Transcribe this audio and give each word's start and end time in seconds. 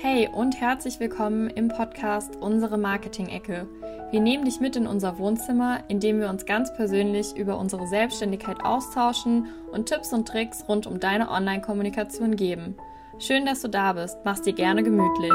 Hey 0.00 0.28
und 0.32 0.60
herzlich 0.60 1.00
willkommen 1.00 1.50
im 1.50 1.66
Podcast 1.66 2.36
Unsere 2.36 2.78
Marketing-Ecke. 2.78 3.66
Wir 4.12 4.20
nehmen 4.20 4.44
dich 4.44 4.60
mit 4.60 4.76
in 4.76 4.86
unser 4.86 5.18
Wohnzimmer, 5.18 5.80
in 5.88 5.98
dem 5.98 6.20
wir 6.20 6.28
uns 6.28 6.46
ganz 6.46 6.72
persönlich 6.72 7.36
über 7.36 7.58
unsere 7.58 7.84
Selbstständigkeit 7.88 8.64
austauschen 8.64 9.48
und 9.72 9.86
Tipps 9.86 10.12
und 10.12 10.28
Tricks 10.28 10.64
rund 10.68 10.86
um 10.86 11.00
deine 11.00 11.28
Online-Kommunikation 11.28 12.36
geben. 12.36 12.76
Schön, 13.18 13.44
dass 13.44 13.60
du 13.60 13.66
da 13.66 13.94
bist. 13.94 14.18
Mach's 14.24 14.42
dir 14.42 14.52
gerne 14.52 14.84
gemütlich. 14.84 15.32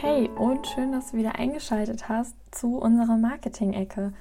Hey 0.00 0.30
und 0.38 0.66
schön, 0.68 0.92
dass 0.92 1.10
du 1.10 1.18
wieder 1.18 1.34
eingeschaltet 1.34 2.08
hast 2.08 2.34
zu 2.50 2.78
unserer 2.78 3.18
Marketing-Ecke. 3.18 4.14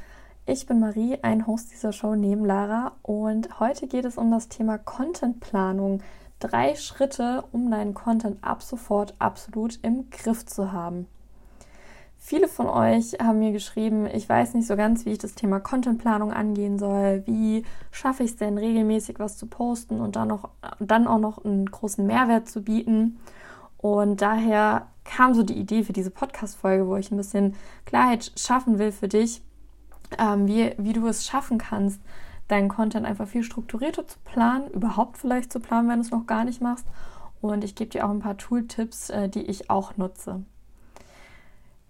Ich 0.50 0.66
bin 0.66 0.80
Marie, 0.80 1.18
ein 1.24 1.46
Host 1.46 1.74
dieser 1.74 1.92
Show 1.92 2.16
neben 2.16 2.46
Lara 2.46 2.94
und 3.02 3.60
heute 3.60 3.86
geht 3.86 4.06
es 4.06 4.18
um 4.18 4.32
das 4.32 4.48
Thema 4.48 4.78
Contentplanung. 4.78 6.00
Drei 6.40 6.76
Schritte, 6.76 7.44
um 7.52 7.70
deinen 7.70 7.94
Content 7.94 8.42
ab 8.46 8.64
sofort 8.64 9.14
absolut 9.20 9.78
im 9.82 10.10
Griff 10.10 10.46
zu 10.46 10.72
haben. 10.72 11.06
Viele 12.18 12.48
von 12.48 12.68
euch 12.68 13.18
haben 13.22 13.40
mir 13.40 13.52
geschrieben, 13.52 14.06
ich 14.06 14.30
weiß 14.30 14.54
nicht 14.54 14.68
so 14.68 14.78
ganz, 14.78 15.06
wie 15.06 15.12
ich 15.12 15.18
das 15.18 15.36
Thema 15.36 15.60
Contentplanung 15.60 16.32
angehen 16.32 16.80
soll. 16.80 17.24
Wie 17.26 17.66
schaffe 17.92 18.24
ich 18.24 18.32
es 18.32 18.38
denn 18.38 18.58
regelmäßig 18.58 19.20
was 19.20 19.36
zu 19.36 19.48
posten 19.48 20.00
und 20.00 20.16
dann, 20.16 20.30
noch, 20.30 20.48
dann 20.80 21.08
auch 21.08 21.20
noch 21.20 21.44
einen 21.44 21.66
großen 21.66 22.08
Mehrwert 22.08 22.48
zu 22.48 22.64
bieten? 22.64 23.20
Und 23.80 24.22
daher 24.22 24.88
kam 25.04 25.34
so 25.34 25.44
die 25.44 25.58
Idee 25.60 25.84
für 25.84 25.94
diese 25.94 26.10
Podcast-Folge, 26.10 26.88
wo 26.88 26.96
ich 26.96 27.12
ein 27.12 27.18
bisschen 27.18 27.56
Klarheit 27.84 28.32
schaffen 28.38 28.80
will 28.80 28.94
für 28.94 29.10
dich, 29.10 29.42
ähm, 30.18 30.48
wie, 30.48 30.74
wie 30.78 30.94
du 30.94 31.08
es 31.08 31.26
schaffen 31.26 31.58
kannst, 31.58 32.02
deinen 32.48 32.70
Content 32.70 33.06
einfach 33.06 33.28
viel 33.28 33.44
strukturierter 33.44 34.08
zu 34.08 34.20
planen, 34.24 34.70
überhaupt 34.72 35.18
vielleicht 35.18 35.52
zu 35.52 35.60
planen, 35.60 35.90
wenn 35.90 36.00
du 36.00 36.06
es 36.06 36.12
noch 36.12 36.28
gar 36.28 36.46
nicht 36.46 36.62
machst. 36.62 36.86
Und 37.42 37.64
ich 37.64 37.76
gebe 37.76 37.90
dir 37.90 38.06
auch 38.06 38.10
ein 38.10 38.20
paar 38.20 38.38
Tooltips, 38.38 39.10
äh, 39.10 39.30
die 39.30 39.44
ich 39.44 39.70
auch 39.70 39.98
nutze. 39.98 40.44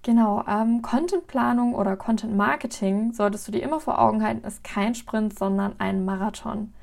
Genau, 0.04 0.44
ähm, 0.48 0.82
Contentplanung 0.82 1.76
oder 1.76 1.98
Content 1.98 2.36
Marketing 2.36 3.14
solltest 3.14 3.48
du 3.48 3.52
dir 3.52 3.62
immer 3.62 3.80
vor 3.80 4.00
Augen 4.00 4.24
halten, 4.24 4.46
ist 4.46 4.64
kein 4.64 4.96
Sprint, 4.96 5.38
sondern 5.38 5.76
ein 5.80 6.06
Marathon. 6.06 6.74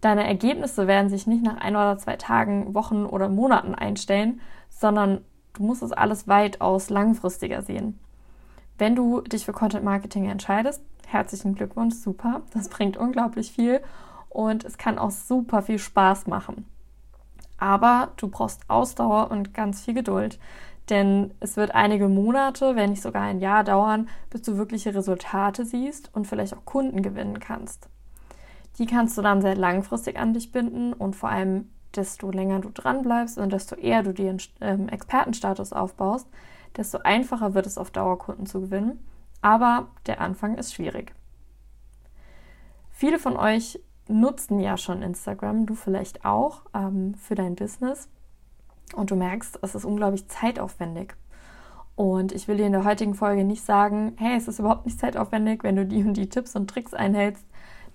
Deine 0.00 0.26
Ergebnisse 0.26 0.86
werden 0.86 1.10
sich 1.10 1.26
nicht 1.26 1.42
nach 1.42 1.56
ein 1.58 1.74
oder 1.74 1.98
zwei 1.98 2.16
Tagen, 2.16 2.74
Wochen 2.74 3.04
oder 3.06 3.28
Monaten 3.28 3.74
einstellen, 3.74 4.40
sondern 4.68 5.22
du 5.54 5.64
musst 5.64 5.82
es 5.82 5.92
alles 5.92 6.28
weitaus 6.28 6.90
langfristiger 6.90 7.62
sehen. 7.62 7.98
Wenn 8.78 8.94
du 8.94 9.22
dich 9.22 9.44
für 9.44 9.52
Content 9.52 9.84
Marketing 9.84 10.28
entscheidest, 10.28 10.82
herzlichen 11.06 11.54
Glückwunsch, 11.54 11.94
super. 11.94 12.42
Das 12.52 12.68
bringt 12.68 12.96
unglaublich 12.96 13.52
viel 13.52 13.80
und 14.28 14.64
es 14.64 14.76
kann 14.76 14.98
auch 14.98 15.10
super 15.10 15.62
viel 15.62 15.78
Spaß 15.78 16.26
machen. 16.26 16.66
Aber 17.58 18.12
du 18.16 18.28
brauchst 18.28 18.68
Ausdauer 18.68 19.30
und 19.30 19.54
ganz 19.54 19.82
viel 19.82 19.94
Geduld, 19.94 20.38
denn 20.90 21.32
es 21.40 21.56
wird 21.56 21.74
einige 21.74 22.08
Monate, 22.08 22.76
wenn 22.76 22.90
nicht 22.90 23.02
sogar 23.02 23.22
ein 23.22 23.40
Jahr 23.40 23.64
dauern, 23.64 24.08
bis 24.28 24.42
du 24.42 24.58
wirkliche 24.58 24.94
Resultate 24.94 25.64
siehst 25.64 26.10
und 26.14 26.26
vielleicht 26.26 26.54
auch 26.54 26.64
Kunden 26.66 27.02
gewinnen 27.02 27.40
kannst. 27.40 27.88
Die 28.78 28.86
kannst 28.86 29.16
du 29.16 29.22
dann 29.22 29.40
sehr 29.40 29.56
langfristig 29.56 30.18
an 30.18 30.34
dich 30.34 30.52
binden 30.52 30.92
und 30.92 31.16
vor 31.16 31.30
allem, 31.30 31.70
desto 31.94 32.30
länger 32.30 32.60
du 32.60 32.68
dran 32.68 33.02
bleibst 33.02 33.38
und 33.38 33.54
desto 33.54 33.74
eher 33.74 34.02
du 34.02 34.12
dir 34.12 34.28
einen 34.28 34.40
ähm, 34.60 34.88
Expertenstatus 34.90 35.72
aufbaust, 35.72 36.28
desto 36.76 36.98
einfacher 36.98 37.54
wird 37.54 37.66
es 37.66 37.78
auf 37.78 37.90
Dauer 37.90 38.18
Kunden 38.18 38.46
zu 38.46 38.60
gewinnen. 38.60 39.04
Aber 39.42 39.88
der 40.06 40.20
Anfang 40.20 40.56
ist 40.56 40.74
schwierig. 40.74 41.14
Viele 42.90 43.18
von 43.18 43.36
euch 43.36 43.80
nutzen 44.08 44.58
ja 44.60 44.76
schon 44.76 45.02
Instagram, 45.02 45.66
du 45.66 45.74
vielleicht 45.74 46.24
auch, 46.24 46.62
ähm, 46.74 47.14
für 47.14 47.34
dein 47.34 47.54
Business. 47.54 48.08
Und 48.94 49.10
du 49.10 49.16
merkst, 49.16 49.58
es 49.62 49.74
ist 49.74 49.84
unglaublich 49.84 50.28
zeitaufwendig. 50.28 51.14
Und 51.96 52.32
ich 52.32 52.46
will 52.46 52.58
dir 52.58 52.66
in 52.66 52.72
der 52.72 52.84
heutigen 52.84 53.14
Folge 53.14 53.44
nicht 53.44 53.64
sagen, 53.64 54.14
hey, 54.18 54.36
es 54.36 54.48
ist 54.48 54.58
überhaupt 54.58 54.86
nicht 54.86 55.00
zeitaufwendig, 55.00 55.64
wenn 55.64 55.76
du 55.76 55.86
die 55.86 56.04
und 56.04 56.14
die 56.14 56.28
Tipps 56.28 56.54
und 56.54 56.68
Tricks 56.68 56.94
einhältst, 56.94 57.44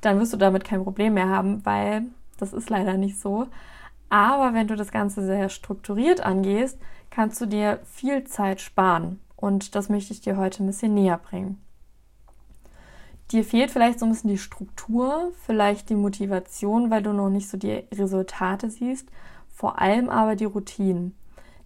dann 0.02 0.20
wirst 0.20 0.34
du 0.34 0.38
damit 0.38 0.64
kein 0.64 0.84
Problem 0.84 1.14
mehr 1.14 1.30
haben, 1.30 1.66
weil 1.66 2.06
das 2.38 2.54
ist 2.54 2.70
leider 2.70 2.98
nicht 2.98 3.20
so. 3.20 3.48
Aber 4.12 4.54
wenn 4.54 4.68
du 4.68 4.76
das 4.76 4.92
Ganze 4.92 5.26
sehr 5.26 5.48
strukturiert 5.48 6.20
angehst, 6.20 6.78
kannst 7.10 7.40
du 7.40 7.46
dir 7.46 7.80
viel 7.86 8.26
Zeit 8.26 8.60
sparen. 8.60 9.22
Und 9.38 9.74
das 9.74 9.88
möchte 9.88 10.12
ich 10.12 10.20
dir 10.20 10.36
heute 10.36 10.62
ein 10.62 10.68
bisschen 10.68 10.94
näher 10.94 11.18
bringen. 11.18 11.62
Dir 13.32 13.46
fehlt 13.46 13.72
vielleicht 13.72 14.00
so 14.00 14.06
ein 14.06 14.12
bisschen 14.12 14.30
die 14.30 14.38
Struktur, 14.38 15.32
vielleicht 15.46 15.90
die 15.90 15.96
Motivation, 15.96 16.92
weil 16.92 17.02
du 17.02 17.14
noch 17.14 17.30
nicht 17.30 17.48
so 17.48 17.56
die 17.56 17.86
Resultate 17.94 18.70
siehst, 18.70 19.08
vor 19.48 19.80
allem 19.80 20.10
aber 20.10 20.36
die 20.36 20.44
Routinen. 20.44 21.16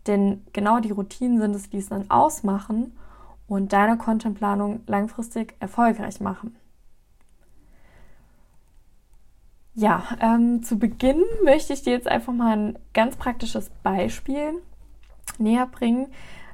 Denn 0.05 0.45
genau 0.53 0.79
die 0.79 0.91
Routinen 0.91 1.41
sind 1.41 1.55
es, 1.55 1.71
die 1.71 1.79
es 1.79 1.89
dann 1.89 2.11
ausmachen 2.11 2.95
und 3.47 3.73
deine 3.73 3.97
Contentplanung 3.97 4.81
langfristig 4.85 5.55
erfolgreich 5.59 6.21
machen. 6.21 6.55
Ja, 9.77 10.03
ähm, 10.21 10.63
zu 10.63 10.79
Beginn 10.79 11.21
möchte 11.43 11.73
ich 11.73 11.83
dir 11.83 11.91
jetzt 11.91 12.07
einfach 12.07 12.31
mal 12.31 12.57
ein 12.57 12.79
ganz 12.93 13.17
praktisches 13.17 13.69
Beispiel 13.83 14.61
näher 15.37 15.65
bringen, 15.67 16.07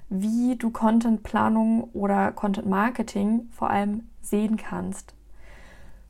wie 0.09 0.55
du 0.55 0.71
Contentplanung 0.71 1.83
oder 1.93 2.31
Content 2.31 2.67
Marketing 2.67 3.47
vor 3.51 3.69
allem 3.69 4.09
sehen 4.21 4.57
kannst. 4.57 5.13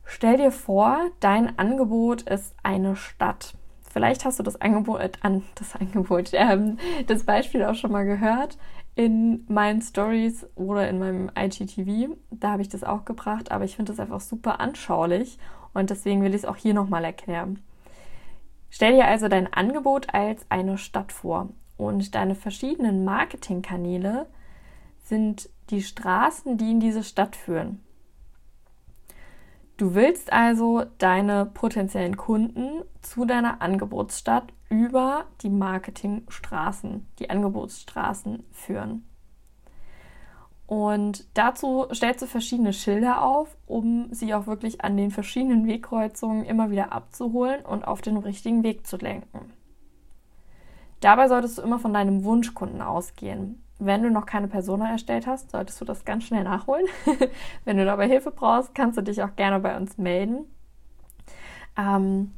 Stell 0.06 0.38
dir 0.38 0.50
vor, 0.50 1.10
dein 1.20 1.58
Angebot 1.58 2.22
ist 2.22 2.54
eine 2.62 2.96
Stadt. 2.96 3.56
Vielleicht 3.82 4.24
hast 4.24 4.38
du 4.38 4.42
das 4.42 4.58
Angebot, 4.62 5.00
äh, 5.00 5.10
das 5.54 5.76
Angebot, 5.76 6.30
ähm, 6.32 6.78
das 7.08 7.24
Beispiel 7.24 7.62
auch 7.64 7.74
schon 7.74 7.92
mal 7.92 8.06
gehört 8.06 8.56
in 8.94 9.44
meinen 9.48 9.80
Stories 9.80 10.46
oder 10.54 10.88
in 10.88 10.98
meinem 10.98 11.30
IGTV. 11.36 12.16
Da 12.30 12.52
habe 12.52 12.62
ich 12.62 12.68
das 12.68 12.84
auch 12.84 13.04
gebracht, 13.04 13.50
aber 13.50 13.64
ich 13.64 13.76
finde 13.76 13.92
das 13.92 14.00
einfach 14.00 14.20
super 14.20 14.60
anschaulich 14.60 15.38
und 15.72 15.90
deswegen 15.90 16.22
will 16.22 16.34
ich 16.34 16.42
es 16.42 16.44
auch 16.44 16.56
hier 16.56 16.74
nochmal 16.74 17.04
erklären. 17.04 17.60
Stell 18.70 18.94
dir 18.94 19.06
also 19.06 19.28
dein 19.28 19.52
Angebot 19.52 20.14
als 20.14 20.44
eine 20.48 20.78
Stadt 20.78 21.12
vor 21.12 21.48
und 21.76 22.14
deine 22.14 22.34
verschiedenen 22.34 23.04
Marketingkanäle 23.04 24.26
sind 25.04 25.48
die 25.70 25.82
Straßen, 25.82 26.56
die 26.56 26.70
in 26.70 26.80
diese 26.80 27.02
Stadt 27.02 27.36
führen. 27.36 27.80
Du 29.76 29.94
willst 29.94 30.32
also 30.32 30.84
deine 30.98 31.46
potenziellen 31.46 32.16
Kunden 32.16 32.82
zu 33.00 33.24
deiner 33.24 33.62
Angebotsstadt 33.62 34.52
über 34.72 35.26
die 35.42 35.50
Marketingstraßen, 35.50 37.06
die 37.18 37.28
Angebotsstraßen 37.28 38.42
führen. 38.52 39.06
Und 40.66 41.26
dazu 41.34 41.86
stellst 41.92 42.22
du 42.22 42.26
verschiedene 42.26 42.72
Schilder 42.72 43.22
auf, 43.22 43.54
um 43.66 44.08
sie 44.14 44.32
auch 44.32 44.46
wirklich 44.46 44.82
an 44.82 44.96
den 44.96 45.10
verschiedenen 45.10 45.66
Wegkreuzungen 45.66 46.46
immer 46.46 46.70
wieder 46.70 46.90
abzuholen 46.90 47.62
und 47.66 47.86
auf 47.86 48.00
den 48.00 48.16
richtigen 48.16 48.62
Weg 48.62 48.86
zu 48.86 48.96
lenken. 48.96 49.52
Dabei 51.00 51.28
solltest 51.28 51.58
du 51.58 51.62
immer 51.62 51.78
von 51.78 51.92
deinem 51.92 52.24
Wunschkunden 52.24 52.80
ausgehen. 52.80 53.62
Wenn 53.78 54.02
du 54.02 54.10
noch 54.10 54.24
keine 54.24 54.48
Persona 54.48 54.90
erstellt 54.90 55.26
hast, 55.26 55.50
solltest 55.50 55.82
du 55.82 55.84
das 55.84 56.06
ganz 56.06 56.24
schnell 56.24 56.44
nachholen. 56.44 56.86
Wenn 57.66 57.76
du 57.76 57.84
dabei 57.84 58.08
Hilfe 58.08 58.30
brauchst, 58.30 58.74
kannst 58.74 58.96
du 58.96 59.02
dich 59.02 59.22
auch 59.22 59.36
gerne 59.36 59.60
bei 59.60 59.76
uns 59.76 59.98
melden. 59.98 60.46
Ähm, 61.76 62.32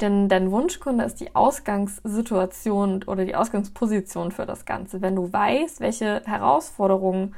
denn 0.00 0.28
dein 0.28 0.50
Wunschkunde 0.50 1.04
ist 1.04 1.20
die 1.20 1.34
Ausgangssituation 1.34 3.04
oder 3.04 3.24
die 3.24 3.36
Ausgangsposition 3.36 4.32
für 4.32 4.46
das 4.46 4.64
Ganze. 4.64 5.02
Wenn 5.02 5.16
du 5.16 5.32
weißt, 5.32 5.80
welche 5.80 6.22
Herausforderungen 6.24 7.34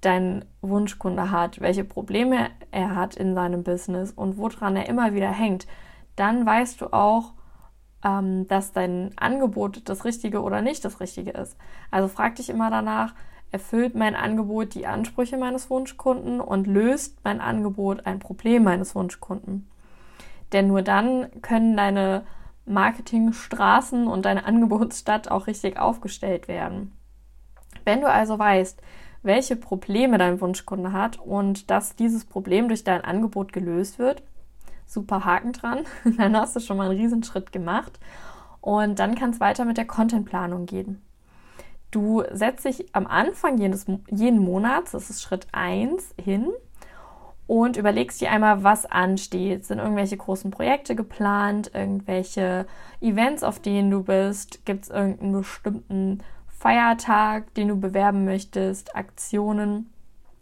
dein 0.00 0.44
Wunschkunde 0.62 1.30
hat, 1.30 1.60
welche 1.60 1.84
Probleme 1.84 2.48
er 2.70 2.94
hat 2.94 3.16
in 3.16 3.34
seinem 3.34 3.62
Business 3.62 4.12
und 4.12 4.38
woran 4.38 4.76
er 4.76 4.88
immer 4.88 5.12
wieder 5.14 5.30
hängt, 5.30 5.66
dann 6.16 6.46
weißt 6.46 6.80
du 6.80 6.92
auch, 6.92 7.34
ähm, 8.04 8.48
dass 8.48 8.72
dein 8.72 9.12
Angebot 9.16 9.88
das 9.88 10.04
Richtige 10.04 10.42
oder 10.42 10.62
nicht 10.62 10.84
das 10.84 11.00
Richtige 11.00 11.32
ist. 11.32 11.56
Also 11.90 12.08
frag 12.08 12.36
dich 12.36 12.48
immer 12.48 12.70
danach, 12.70 13.14
erfüllt 13.50 13.94
mein 13.94 14.14
Angebot 14.14 14.74
die 14.74 14.86
Ansprüche 14.86 15.36
meines 15.36 15.68
Wunschkunden 15.70 16.40
und 16.40 16.66
löst 16.66 17.18
mein 17.24 17.40
Angebot 17.40 18.06
ein 18.06 18.20
Problem 18.20 18.64
meines 18.64 18.94
Wunschkunden. 18.94 19.68
Denn 20.52 20.68
nur 20.68 20.82
dann 20.82 21.28
können 21.42 21.76
deine 21.76 22.24
Marketingstraßen 22.66 24.06
und 24.06 24.24
deine 24.24 24.44
Angebotsstadt 24.44 25.30
auch 25.30 25.46
richtig 25.46 25.78
aufgestellt 25.78 26.48
werden. 26.48 26.92
Wenn 27.84 28.00
du 28.00 28.08
also 28.08 28.38
weißt, 28.38 28.80
welche 29.22 29.56
Probleme 29.56 30.18
dein 30.18 30.40
Wunschkunde 30.40 30.92
hat 30.92 31.18
und 31.18 31.70
dass 31.70 31.96
dieses 31.96 32.24
Problem 32.24 32.68
durch 32.68 32.84
dein 32.84 33.02
Angebot 33.02 33.52
gelöst 33.52 33.98
wird, 33.98 34.22
super 34.86 35.24
Haken 35.24 35.52
dran. 35.52 35.84
dann 36.16 36.36
hast 36.36 36.56
du 36.56 36.60
schon 36.60 36.76
mal 36.76 36.90
einen 36.90 36.98
Riesenschritt 36.98 37.52
gemacht. 37.52 37.98
Und 38.60 38.98
dann 38.98 39.14
kann 39.14 39.30
es 39.30 39.40
weiter 39.40 39.64
mit 39.64 39.78
der 39.78 39.86
Contentplanung 39.86 40.66
gehen. 40.66 41.00
Du 41.90 42.22
setzt 42.30 42.64
dich 42.64 42.94
am 42.94 43.06
Anfang 43.06 43.58
jedes, 43.58 43.86
jeden 44.10 44.38
Monats, 44.38 44.92
das 44.92 45.10
ist 45.10 45.22
Schritt 45.22 45.48
1, 45.52 46.14
hin 46.22 46.48
und 47.50 47.76
überlegst 47.76 48.20
dir 48.20 48.30
einmal, 48.30 48.62
was 48.62 48.86
ansteht. 48.86 49.64
Sind 49.66 49.80
irgendwelche 49.80 50.16
großen 50.16 50.52
Projekte 50.52 50.94
geplant, 50.94 51.72
irgendwelche 51.74 52.64
Events, 53.00 53.42
auf 53.42 53.58
denen 53.58 53.90
du 53.90 54.04
bist? 54.04 54.64
Gibt 54.64 54.84
es 54.84 54.88
irgendeinen 54.88 55.32
bestimmten 55.32 56.22
Feiertag, 56.46 57.52
den 57.54 57.66
du 57.66 57.80
bewerben 57.80 58.24
möchtest, 58.24 58.94
Aktionen? 58.94 59.90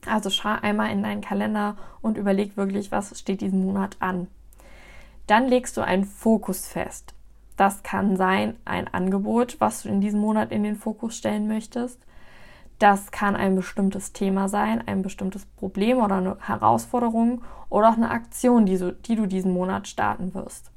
Also 0.05 0.29
schau 0.29 0.51
einmal 0.61 0.91
in 0.91 1.03
deinen 1.03 1.23
Kalender 1.23 1.79
und 2.03 2.19
überleg 2.19 2.59
wirklich, 2.59 2.93
was 2.93 3.19
steht 3.19 3.41
diesen 3.41 3.65
Monat 3.65 3.97
an. 4.01 4.27
Dann 5.27 5.49
legst 5.49 5.79
du 5.79 5.81
einen 5.81 6.05
Fokus 6.05 6.69
fest. 6.69 7.15
Das 7.57 7.83
kann 7.83 8.19
sein 8.19 8.59
ein 8.67 8.87
Angebot, 8.87 9.57
was 9.61 9.85
du 9.85 9.89
in 9.89 10.03
diesem 10.03 10.21
Monat 10.21 10.53
in 10.53 10.63
den 10.63 10.77
Fokus 10.77 11.17
stellen 11.17 11.49
möchtest. 11.49 11.99
Das 12.79 13.11
kann 13.11 13.35
ein 13.35 13.57
bestimmtes 13.57 14.13
Thema 14.13 14.49
sein, 14.49 14.87
ein 14.87 15.03
bestimmtes 15.03 15.45
Problem 15.47 15.99
oder 15.99 16.17
eine 16.17 16.37
Herausforderung 16.41 17.43
oder 17.69 17.91
auch 17.91 17.97
eine 17.97 18.11
Aktion, 18.11 18.67
die, 18.67 18.77
so, 18.77 18.93
die 18.93 19.17
du 19.17 19.27
diesen 19.27 19.53
Monat 19.53 19.89
starten 19.89 20.33
wirst. 20.35 20.71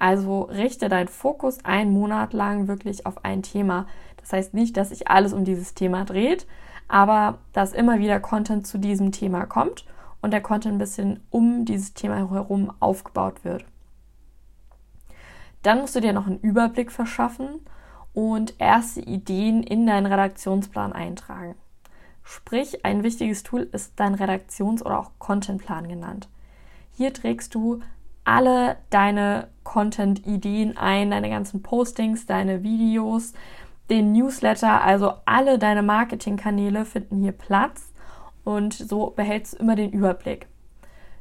Also 0.00 0.42
richte 0.42 0.88
deinen 0.88 1.08
Fokus 1.08 1.64
einen 1.64 1.92
Monat 1.92 2.32
lang 2.32 2.66
wirklich 2.66 3.06
auf 3.06 3.24
ein 3.24 3.42
Thema. 3.42 3.86
Das 4.16 4.32
heißt 4.32 4.54
nicht, 4.54 4.76
dass 4.76 4.88
sich 4.88 5.08
alles 5.08 5.32
um 5.32 5.44
dieses 5.44 5.74
Thema 5.74 6.04
dreht, 6.04 6.46
aber 6.88 7.38
dass 7.52 7.72
immer 7.72 7.98
wieder 7.98 8.18
Content 8.18 8.66
zu 8.66 8.78
diesem 8.78 9.12
Thema 9.12 9.46
kommt 9.46 9.84
und 10.22 10.32
der 10.32 10.40
Content 10.40 10.74
ein 10.74 10.78
bisschen 10.78 11.20
um 11.30 11.64
dieses 11.64 11.94
Thema 11.94 12.16
herum 12.16 12.72
aufgebaut 12.80 13.44
wird. 13.44 13.64
Dann 15.62 15.80
musst 15.80 15.94
du 15.94 16.00
dir 16.00 16.12
noch 16.12 16.26
einen 16.26 16.40
Überblick 16.40 16.90
verschaffen 16.90 17.60
und 18.12 18.54
erste 18.58 19.00
Ideen 19.00 19.62
in 19.62 19.86
deinen 19.86 20.06
Redaktionsplan 20.06 20.92
eintragen. 20.92 21.54
Sprich, 22.22 22.84
ein 22.84 23.02
wichtiges 23.02 23.42
Tool 23.42 23.62
ist 23.72 23.94
dein 23.96 24.14
Redaktions- 24.14 24.84
oder 24.84 24.98
auch 24.98 25.12
Contentplan 25.18 25.88
genannt. 25.88 26.28
Hier 26.92 27.12
trägst 27.12 27.54
du 27.54 27.80
alle 28.24 28.76
deine 28.90 29.48
Content-Ideen 29.64 30.76
ein, 30.76 31.10
deine 31.10 31.30
ganzen 31.30 31.62
Postings, 31.62 32.26
deine 32.26 32.62
Videos, 32.62 33.32
den 33.88 34.12
Newsletter, 34.12 34.82
also 34.82 35.14
alle 35.24 35.58
deine 35.58 35.82
Marketingkanäle 35.82 36.84
finden 36.84 37.20
hier 37.22 37.32
Platz 37.32 37.92
und 38.44 38.72
so 38.74 39.10
behältst 39.10 39.54
du 39.54 39.58
immer 39.58 39.74
den 39.74 39.90
Überblick. 39.90 40.46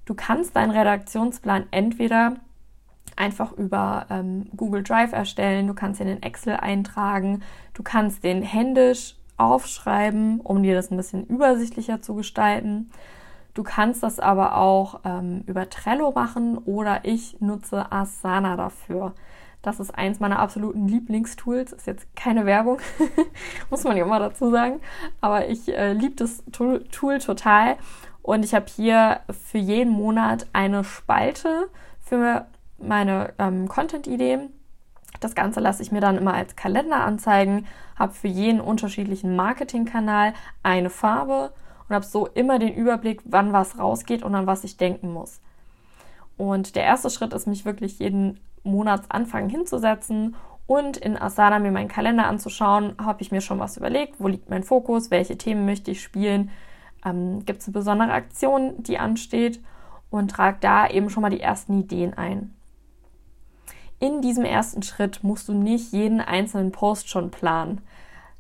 Du 0.06 0.14
kannst 0.14 0.56
deinen 0.56 0.72
Redaktionsplan 0.72 1.68
entweder 1.72 2.36
einfach 3.20 3.52
über 3.52 4.06
ähm, 4.10 4.48
Google 4.56 4.84
Drive 4.84 5.12
erstellen, 5.12 5.68
du 5.68 5.74
kannst 5.74 6.00
ihn 6.00 6.08
in 6.08 6.24
Excel 6.24 6.56
eintragen, 6.56 7.44
du 7.74 7.84
kannst 7.84 8.24
den 8.24 8.42
händisch 8.42 9.16
aufschreiben, 9.38 10.42
um 10.42 10.64
dir 10.64 10.76
das 10.76 10.90
ein 10.90 10.98
bisschen 10.98 11.26
übersichtlicher 11.26 12.02
zu 12.02 12.16
gestalten. 12.16 12.90
Du 13.54 13.64
kannst 13.64 14.04
das 14.04 14.20
aber 14.20 14.58
auch 14.58 15.02
ähm, 15.04 15.44
über 15.48 15.70
Trello 15.70 16.12
machen 16.12 16.58
oder 16.60 17.02
ich 17.04 17.42
nutze 17.42 17.92
Asana 17.92 18.56
dafür. 18.56 19.14
Das 19.62 19.82
ist 19.82 19.94
eins 19.94 20.22
meiner 20.22 20.40
absoluten 20.40 20.88
Lieblingstools. 20.88 21.74
Ist 21.74 21.88
jetzt 21.88 22.16
keine 22.16 22.46
Werbung, 22.46 22.80
muss 23.70 23.84
man 23.84 23.98
ja 23.98 24.06
immer 24.06 24.20
dazu 24.20 24.50
sagen. 24.50 24.80
Aber 25.20 25.50
ich 25.50 25.68
äh, 25.68 25.92
liebe 25.92 26.16
das 26.16 26.44
Tool, 26.54 26.86
Tool 26.86 27.20
total. 27.20 27.76
Und 28.22 28.46
ich 28.46 28.54
habe 28.54 28.68
hier 28.74 29.22
für 29.30 29.58
jeden 29.58 29.92
Monat 29.92 30.48
eine 30.54 30.86
Spalte 30.86 31.70
für 32.00 32.46
meine 32.82 33.34
ähm, 33.38 33.68
Content-Ideen. 33.68 34.54
Das 35.20 35.36
Ganze 35.36 35.60
lasse 35.60 35.82
ich 35.82 35.92
mir 35.92 36.02
dann 36.02 36.18
immer 36.18 36.34
als 36.34 36.56
Kalender 36.56 37.02
anzeigen, 37.02 37.66
habe 37.98 38.14
für 38.14 38.28
jeden 38.28 38.62
unterschiedlichen 38.62 39.36
Marketingkanal 39.36 40.34
eine 40.64 40.90
Farbe 40.90 41.52
und 41.88 41.96
habe 41.96 42.06
so 42.06 42.28
immer 42.28 42.60
den 42.60 42.74
Überblick, 42.74 43.22
wann 43.26 43.52
was 43.52 43.78
rausgeht 43.78 44.24
und 44.24 44.36
an 44.36 44.48
was 44.48 44.64
ich 44.64 44.78
denken 44.78 45.12
muss. 45.12 45.42
Und 46.38 46.76
der 46.76 46.84
erste 46.84 47.10
Schritt 47.10 47.34
ist, 47.34 47.48
mich 47.48 47.66
wirklich 47.66 48.00
jeden 48.00 48.40
Monatsanfang 48.64 49.50
hinzusetzen 49.50 50.36
und 50.68 50.98
in 50.98 51.18
Asana 51.18 51.60
mir 51.60 51.72
meinen 51.72 51.90
Kalender 51.90 52.28
anzuschauen. 52.28 52.94
Habe 53.04 53.22
ich 53.22 53.32
mir 53.32 53.42
schon 53.42 53.60
was 53.60 53.76
überlegt? 53.76 54.16
Wo 54.20 54.28
liegt 54.28 54.50
mein 54.50 54.64
Fokus? 54.64 55.12
Welche 55.12 55.38
Themen 55.38 55.66
möchte 55.66 55.92
ich 55.92 56.02
spielen? 56.02 56.52
Ähm, 57.04 57.44
Gibt 57.46 57.62
es 57.62 57.68
eine 57.68 57.74
besondere 57.74 58.12
Aktion, 58.12 58.82
die 58.84 59.00
ansteht? 59.00 59.62
Und 60.12 60.32
trage 60.32 60.58
da 60.62 60.88
eben 60.88 61.10
schon 61.10 61.22
mal 61.22 61.30
die 61.30 61.42
ersten 61.42 61.80
Ideen 61.82 62.14
ein 62.14 62.54
in 64.00 64.22
diesem 64.22 64.46
ersten 64.46 64.82
Schritt 64.82 65.24
musst 65.24 65.50
du 65.50 65.54
nicht 65.54 65.92
jeden 65.92 66.22
einzelnen 66.22 66.72
Post 66.72 67.10
schon 67.10 67.32
planen. 67.32 67.82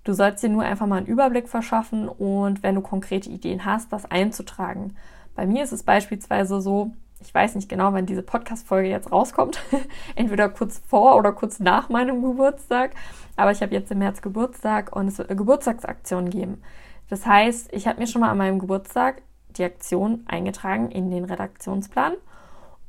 Du 0.03 0.13
sollst 0.13 0.41
dir 0.41 0.49
nur 0.49 0.63
einfach 0.63 0.87
mal 0.87 0.97
einen 0.97 1.05
Überblick 1.05 1.49
verschaffen 1.49 2.07
und 2.07 2.63
wenn 2.63 2.75
du 2.75 2.81
konkrete 2.81 3.29
Ideen 3.29 3.65
hast, 3.65 3.91
das 3.91 4.09
einzutragen. 4.09 4.95
Bei 5.35 5.45
mir 5.45 5.63
ist 5.63 5.73
es 5.73 5.83
beispielsweise 5.83 6.61
so, 6.61 6.91
ich 7.21 7.33
weiß 7.33 7.55
nicht 7.55 7.67
genau, 7.67 7.91
wann 7.91 8.05
diese 8.05 8.23
Podcast-Folge 8.23 8.89
jetzt 8.89 9.11
rauskommt, 9.11 9.59
entweder 10.15 10.47
kurz 10.47 10.81
vor 10.87 11.17
oder 11.17 11.33
kurz 11.33 11.59
nach 11.59 11.89
meinem 11.89 12.21
Geburtstag, 12.21 12.91
aber 13.35 13.51
ich 13.51 13.61
habe 13.61 13.73
jetzt 13.73 13.91
im 13.91 13.99
März 13.99 14.21
Geburtstag 14.21 14.95
und 14.95 15.09
es 15.09 15.17
wird 15.17 15.29
eine 15.29 15.37
Geburtstagsaktion 15.37 16.29
geben. 16.29 16.61
Das 17.09 17.25
heißt, 17.25 17.73
ich 17.73 17.87
habe 17.87 17.99
mir 17.99 18.07
schon 18.07 18.21
mal 18.21 18.29
an 18.29 18.37
meinem 18.37 18.59
Geburtstag 18.59 19.21
die 19.49 19.63
Aktion 19.63 20.23
eingetragen 20.27 20.91
in 20.91 21.11
den 21.11 21.25
Redaktionsplan 21.25 22.13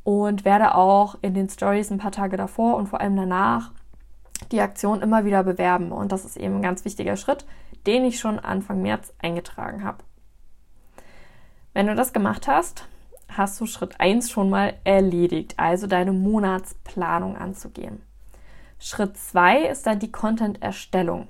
und 0.05 0.45
werde 0.45 0.75
auch 0.75 1.17
in 1.23 1.35
den 1.35 1.49
Stories 1.49 1.91
ein 1.91 1.99
paar 1.99 2.13
Tage 2.13 2.37
davor 2.37 2.77
und 2.77 2.89
vor 2.89 3.01
allem 3.01 3.17
danach 3.17 3.73
die 4.51 4.61
Aktion 4.61 5.03
immer 5.03 5.25
wieder 5.25 5.45
bewerben. 5.45 5.93
Und 5.93 6.13
das 6.13 6.25
ist 6.25 6.37
eben 6.37 6.57
ein 6.57 6.63
ganz 6.63 6.85
wichtiger 6.85 7.17
Schritt, 7.17 7.45
den 7.87 8.05
ich 8.05 8.19
schon 8.19 8.39
Anfang 8.39 8.83
März 8.83 9.13
eingetragen 9.21 9.85
habe. 9.85 9.99
Wenn 11.73 11.87
du 11.87 11.95
das 11.95 12.13
gemacht 12.13 12.49
hast, 12.49 12.87
hast 13.29 13.61
du 13.61 13.67
Schritt 13.67 14.01
1 14.01 14.31
schon 14.31 14.51
mal 14.51 14.75
erledigt, 14.85 15.55
also 15.57 15.87
deine 15.87 16.13
Monatsplanung 16.13 17.37
anzugehen. 17.37 18.03
Schritt 18.79 19.17
2 19.17 19.67
ist 19.67 19.87
dann 19.87 19.99
die 19.99 20.11
Content-Erstellung. 20.11 21.29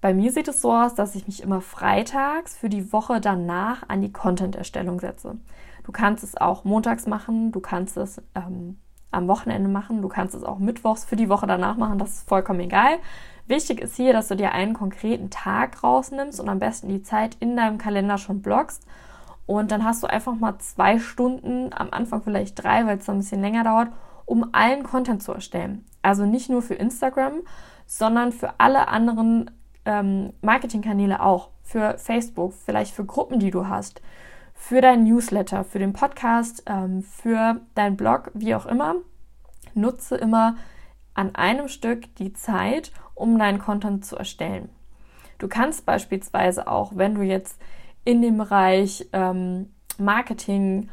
Bei 0.00 0.12
mir 0.12 0.32
sieht 0.32 0.48
es 0.48 0.60
so 0.60 0.72
aus, 0.72 0.94
dass 0.94 1.14
ich 1.14 1.26
mich 1.26 1.42
immer 1.42 1.62
freitags 1.62 2.56
für 2.56 2.68
die 2.68 2.92
Woche 2.92 3.20
danach 3.20 3.88
an 3.88 4.02
die 4.02 4.12
Content-Erstellung 4.12 5.00
setze. 5.00 5.38
Du 5.84 5.92
kannst 5.92 6.24
es 6.24 6.36
auch 6.36 6.64
montags 6.64 7.06
machen, 7.06 7.52
du 7.52 7.60
kannst 7.60 7.96
es 7.96 8.20
ähm, 8.34 8.78
am 9.10 9.28
Wochenende 9.28 9.68
machen, 9.68 10.02
du 10.02 10.08
kannst 10.08 10.34
es 10.34 10.42
auch 10.42 10.58
mittwochs 10.58 11.04
für 11.04 11.16
die 11.16 11.28
Woche 11.28 11.46
danach 11.46 11.76
machen, 11.76 11.98
das 11.98 12.16
ist 12.16 12.28
vollkommen 12.28 12.60
egal. 12.60 12.98
Wichtig 13.46 13.80
ist 13.80 13.96
hier, 13.96 14.12
dass 14.12 14.28
du 14.28 14.36
dir 14.36 14.52
einen 14.52 14.74
konkreten 14.74 15.30
Tag 15.30 15.84
rausnimmst 15.84 16.40
und 16.40 16.48
am 16.48 16.58
besten 16.58 16.88
die 16.88 17.02
Zeit 17.02 17.36
in 17.40 17.56
deinem 17.56 17.78
Kalender 17.78 18.18
schon 18.18 18.40
blockst. 18.40 18.86
Und 19.46 19.70
dann 19.70 19.84
hast 19.84 20.02
du 20.02 20.06
einfach 20.06 20.34
mal 20.34 20.58
zwei 20.58 20.98
Stunden, 20.98 21.70
am 21.74 21.88
Anfang 21.90 22.22
vielleicht 22.22 22.62
drei, 22.62 22.86
weil 22.86 22.96
es 22.96 23.04
dann 23.04 23.16
ein 23.16 23.20
bisschen 23.20 23.42
länger 23.42 23.62
dauert, 23.62 23.88
um 24.24 24.48
allen 24.52 24.82
Content 24.82 25.22
zu 25.22 25.32
erstellen. 25.32 25.84
Also 26.00 26.24
nicht 26.24 26.48
nur 26.48 26.62
für 26.62 26.74
Instagram, 26.74 27.42
sondern 27.86 28.32
für 28.32 28.54
alle 28.58 28.88
anderen 28.88 29.50
ähm, 29.84 30.32
Marketingkanäle 30.40 31.22
auch. 31.22 31.50
Für 31.62 31.98
Facebook, 31.98 32.54
vielleicht 32.54 32.94
für 32.94 33.04
Gruppen, 33.04 33.38
die 33.38 33.50
du 33.50 33.68
hast, 33.68 34.00
für 34.54 34.80
deinen 34.80 35.04
Newsletter, 35.04 35.64
für 35.64 35.78
den 35.78 35.92
Podcast, 35.92 36.62
ähm, 36.66 37.02
für 37.02 37.60
deinen 37.74 37.96
Blog, 37.96 38.30
wie 38.34 38.54
auch 38.54 38.66
immer. 38.66 38.96
Nutze 39.74 40.16
immer 40.16 40.56
an 41.12 41.34
einem 41.34 41.68
Stück 41.68 42.14
die 42.16 42.32
Zeit, 42.32 42.92
um 43.14 43.38
deinen 43.38 43.58
Content 43.58 44.04
zu 44.04 44.16
erstellen. 44.16 44.68
Du 45.38 45.48
kannst 45.48 45.84
beispielsweise 45.84 46.68
auch, 46.68 46.92
wenn 46.94 47.14
du 47.14 47.22
jetzt 47.22 47.60
in 48.04 48.22
dem 48.22 48.38
Bereich 48.38 49.08
ähm, 49.12 49.70
Marketing, 49.98 50.88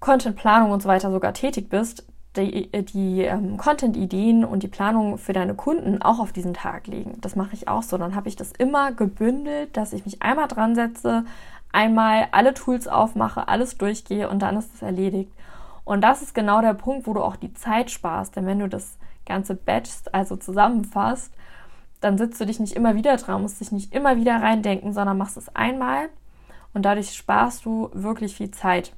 Contentplanung 0.00 0.70
und 0.70 0.82
so 0.82 0.88
weiter 0.88 1.10
sogar 1.10 1.34
tätig 1.34 1.68
bist, 1.68 2.06
die, 2.36 2.70
die 2.70 3.22
ähm, 3.22 3.56
Content-Ideen 3.56 4.44
und 4.44 4.62
die 4.62 4.68
Planung 4.68 5.18
für 5.18 5.32
deine 5.32 5.54
Kunden 5.54 6.00
auch 6.00 6.20
auf 6.20 6.32
diesen 6.32 6.54
Tag 6.54 6.86
legen. 6.86 7.18
Das 7.20 7.34
mache 7.34 7.54
ich 7.54 7.66
auch 7.66 7.82
so. 7.82 7.98
Dann 7.98 8.14
habe 8.14 8.28
ich 8.28 8.36
das 8.36 8.52
immer 8.52 8.92
gebündelt, 8.92 9.76
dass 9.76 9.92
ich 9.92 10.04
mich 10.04 10.22
einmal 10.22 10.46
dran 10.46 10.74
setze, 10.74 11.24
einmal 11.72 12.28
alle 12.32 12.54
Tools 12.54 12.88
aufmache, 12.88 13.48
alles 13.48 13.78
durchgehe 13.78 14.28
und 14.28 14.40
dann 14.40 14.56
ist 14.56 14.74
es 14.74 14.82
erledigt. 14.82 15.32
Und 15.84 16.02
das 16.02 16.22
ist 16.22 16.34
genau 16.34 16.60
der 16.60 16.74
Punkt, 16.74 17.06
wo 17.06 17.14
du 17.14 17.22
auch 17.22 17.36
die 17.36 17.54
Zeit 17.54 17.90
sparst. 17.90 18.36
Denn 18.36 18.46
wenn 18.46 18.58
du 18.58 18.68
das 18.68 18.98
ganze 19.26 19.54
batchst, 19.54 20.14
also 20.14 20.36
zusammenfasst, 20.36 21.32
dann 22.00 22.16
sitzt 22.16 22.40
du 22.40 22.46
dich 22.46 22.60
nicht 22.60 22.74
immer 22.74 22.94
wieder 22.94 23.16
dran, 23.16 23.42
musst 23.42 23.60
dich 23.60 23.72
nicht 23.72 23.94
immer 23.94 24.16
wieder 24.16 24.40
reindenken, 24.40 24.92
sondern 24.92 25.18
machst 25.18 25.36
es 25.36 25.54
einmal 25.54 26.08
und 26.72 26.84
dadurch 26.84 27.14
sparst 27.14 27.64
du 27.64 27.90
wirklich 27.92 28.36
viel 28.36 28.50
Zeit. 28.50 28.94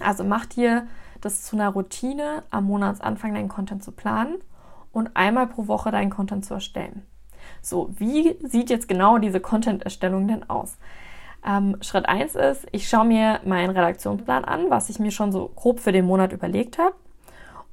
Also 0.00 0.24
mach 0.24 0.46
dir 0.46 0.86
das 1.20 1.44
zu 1.44 1.56
einer 1.56 1.70
Routine, 1.70 2.42
am 2.50 2.64
Monatsanfang 2.64 3.34
deinen 3.34 3.48
Content 3.48 3.82
zu 3.82 3.92
planen 3.92 4.36
und 4.92 5.16
einmal 5.16 5.46
pro 5.46 5.66
Woche 5.66 5.90
deinen 5.90 6.10
Content 6.10 6.44
zu 6.44 6.54
erstellen. 6.54 7.04
So, 7.62 7.90
wie 7.98 8.36
sieht 8.46 8.70
jetzt 8.70 8.88
genau 8.88 9.18
diese 9.18 9.40
Content-Erstellung 9.40 10.28
denn 10.28 10.48
aus? 10.48 10.76
Ähm, 11.46 11.76
Schritt 11.80 12.08
1 12.08 12.34
ist, 12.34 12.66
ich 12.72 12.88
schaue 12.88 13.06
mir 13.06 13.40
meinen 13.44 13.70
Redaktionsplan 13.70 14.44
an, 14.44 14.70
was 14.70 14.90
ich 14.90 14.98
mir 14.98 15.10
schon 15.10 15.32
so 15.32 15.50
grob 15.54 15.80
für 15.80 15.92
den 15.92 16.04
Monat 16.04 16.32
überlegt 16.32 16.78
habe. 16.78 16.94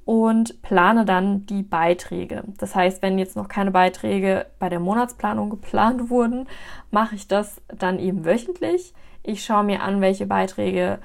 und 0.08 0.62
plane 0.62 1.04
dann 1.04 1.46
die 1.48 1.64
Beiträge. 1.64 2.44
Das 2.60 2.76
heißt, 2.76 3.02
wenn 3.02 3.20
jetzt 3.20 3.36
noch 3.36 3.50
keine 3.50 3.72
Beiträge 3.72 4.46
bei 4.58 4.70
der 4.70 4.80
Monatsplanung 4.80 5.50
geplant 5.50 6.10
wurden, 6.10 6.48
mache 6.92 7.16
ich 7.16 7.28
das 7.28 7.62
dann 7.68 8.00
eben 8.00 8.24
wöchentlich. 8.24 8.94
Ich 9.22 9.44
schaue 9.44 9.66
mir 9.66 9.84
an, 9.84 10.00
welche 10.00 10.26
Beiträge 10.26 11.00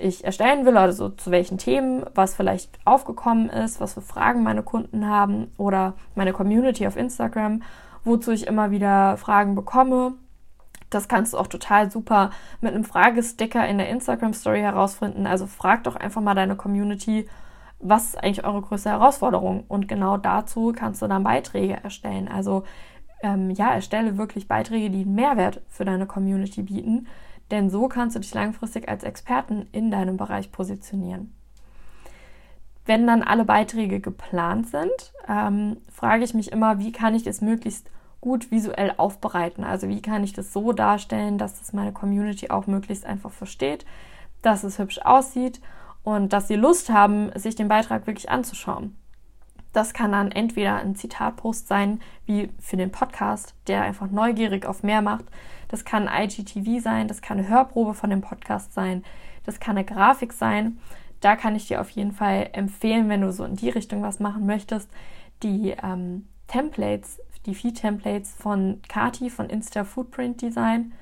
ich 0.00 0.24
erstellen 0.24 0.66
will, 0.66 0.76
also 0.76 1.08
zu 1.08 1.30
welchen 1.30 1.56
Themen, 1.56 2.04
was 2.16 2.34
vielleicht 2.34 2.80
aufgekommen 2.84 3.48
ist, 3.48 3.80
was 3.80 3.94
für 3.94 4.00
Fragen 4.00 4.42
meine 4.42 4.64
Kunden 4.64 5.08
haben 5.08 5.52
oder 5.56 5.94
meine 6.16 6.32
Community 6.32 6.84
auf 6.88 6.96
Instagram, 6.96 7.62
wozu 8.02 8.32
ich 8.32 8.48
immer 8.48 8.72
wieder 8.72 9.18
Fragen 9.18 9.54
bekomme. 9.54 10.14
Das 10.94 11.08
kannst 11.08 11.32
du 11.32 11.38
auch 11.38 11.46
total 11.46 11.90
super 11.90 12.30
mit 12.60 12.74
einem 12.74 12.84
Fragesticker 12.84 13.66
in 13.66 13.78
der 13.78 13.88
Instagram 13.88 14.34
Story 14.34 14.60
herausfinden. 14.60 15.26
Also 15.26 15.46
frag 15.46 15.84
doch 15.84 15.96
einfach 15.96 16.20
mal 16.20 16.34
deine 16.34 16.56
Community, 16.56 17.28
was 17.80 18.06
ist 18.06 18.22
eigentlich 18.22 18.44
eure 18.44 18.62
größte 18.62 18.90
Herausforderung? 18.90 19.64
Und 19.68 19.88
genau 19.88 20.16
dazu 20.16 20.72
kannst 20.74 21.02
du 21.02 21.08
dann 21.08 21.24
Beiträge 21.24 21.82
erstellen. 21.82 22.28
Also 22.28 22.64
ähm, 23.22 23.50
ja, 23.50 23.72
erstelle 23.72 24.18
wirklich 24.18 24.48
Beiträge, 24.48 24.90
die 24.90 25.02
einen 25.02 25.14
Mehrwert 25.14 25.62
für 25.68 25.84
deine 25.84 26.06
Community 26.06 26.62
bieten, 26.62 27.06
denn 27.50 27.70
so 27.70 27.88
kannst 27.88 28.16
du 28.16 28.20
dich 28.20 28.34
langfristig 28.34 28.88
als 28.88 29.04
Experten 29.04 29.66
in 29.72 29.90
deinem 29.90 30.16
Bereich 30.16 30.52
positionieren. 30.52 31.32
Wenn 32.84 33.06
dann 33.06 33.22
alle 33.22 33.44
Beiträge 33.44 34.00
geplant 34.00 34.68
sind, 34.68 35.12
ähm, 35.28 35.76
frage 35.88 36.24
ich 36.24 36.34
mich 36.34 36.50
immer, 36.50 36.80
wie 36.80 36.90
kann 36.90 37.14
ich 37.14 37.22
das 37.22 37.40
möglichst 37.40 37.90
gut 38.22 38.50
visuell 38.50 38.94
aufbereiten? 38.96 39.64
Also 39.64 39.88
wie 39.88 40.00
kann 40.00 40.24
ich 40.24 40.32
das 40.32 40.54
so 40.54 40.72
darstellen, 40.72 41.36
dass 41.36 41.58
das 41.58 41.74
meine 41.74 41.92
Community 41.92 42.48
auch 42.48 42.66
möglichst 42.66 43.04
einfach 43.04 43.32
versteht, 43.32 43.84
dass 44.40 44.64
es 44.64 44.78
hübsch 44.78 45.00
aussieht 45.00 45.60
und 46.02 46.32
dass 46.32 46.48
sie 46.48 46.56
Lust 46.56 46.88
haben, 46.88 47.30
sich 47.34 47.54
den 47.54 47.68
Beitrag 47.68 48.06
wirklich 48.06 48.30
anzuschauen. 48.30 48.96
Das 49.72 49.94
kann 49.94 50.12
dann 50.12 50.30
entweder 50.30 50.76
ein 50.76 50.94
Zitatpost 50.94 51.66
sein, 51.66 52.00
wie 52.26 52.50
für 52.58 52.76
den 52.76 52.92
Podcast, 52.92 53.54
der 53.66 53.82
einfach 53.82 54.10
neugierig 54.10 54.66
auf 54.66 54.82
mehr 54.82 55.02
macht. 55.02 55.24
Das 55.68 55.84
kann 55.84 56.08
IGTV 56.12 56.82
sein, 56.82 57.08
das 57.08 57.22
kann 57.22 57.38
eine 57.38 57.48
Hörprobe 57.48 57.94
von 57.94 58.10
dem 58.10 58.20
Podcast 58.20 58.74
sein, 58.74 59.02
das 59.44 59.60
kann 59.60 59.76
eine 59.76 59.86
Grafik 59.86 60.32
sein. 60.32 60.78
Da 61.20 61.36
kann 61.36 61.56
ich 61.56 61.68
dir 61.68 61.80
auf 61.80 61.90
jeden 61.90 62.12
Fall 62.12 62.50
empfehlen, 62.52 63.08
wenn 63.08 63.22
du 63.22 63.32
so 63.32 63.44
in 63.44 63.56
die 63.56 63.70
Richtung 63.70 64.02
was 64.02 64.20
machen 64.20 64.44
möchtest, 64.44 64.90
die 65.42 65.74
ähm, 65.82 66.26
Templates, 66.48 67.20
die 67.46 67.54
Feed-Templates 67.54 68.34
von 68.34 68.80
Kati 68.88 69.30
von 69.30 69.48
Insta 69.48 69.84
Footprint 69.84 70.42
Design. 70.42 70.92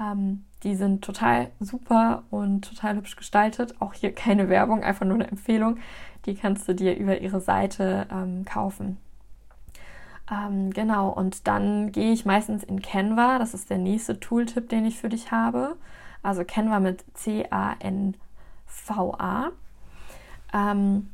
Ähm, 0.00 0.44
die 0.62 0.74
sind 0.74 1.04
total 1.04 1.50
super 1.60 2.24
und 2.30 2.68
total 2.68 2.96
hübsch 2.96 3.16
gestaltet. 3.16 3.80
Auch 3.80 3.94
hier 3.94 4.12
keine 4.12 4.48
Werbung, 4.48 4.82
einfach 4.82 5.06
nur 5.06 5.14
eine 5.16 5.28
Empfehlung. 5.28 5.78
Die 6.24 6.34
kannst 6.34 6.66
du 6.68 6.74
dir 6.74 6.96
über 6.96 7.20
ihre 7.20 7.40
Seite 7.40 8.06
ähm, 8.10 8.44
kaufen. 8.44 8.98
Ähm, 10.30 10.70
genau, 10.72 11.10
und 11.10 11.46
dann 11.46 11.92
gehe 11.92 12.12
ich 12.12 12.24
meistens 12.26 12.64
in 12.64 12.82
Canva. 12.82 13.38
Das 13.38 13.54
ist 13.54 13.70
der 13.70 13.78
nächste 13.78 14.18
Tooltip, 14.18 14.68
den 14.68 14.84
ich 14.84 14.98
für 14.98 15.08
dich 15.08 15.30
habe. 15.30 15.76
Also 16.22 16.44
Canva 16.44 16.80
mit 16.80 17.04
C-A-N-V-A. 17.14 18.22
Ähm, 20.52 21.10